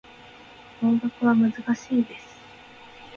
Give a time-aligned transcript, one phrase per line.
[0.79, 2.25] 法学は難しいです。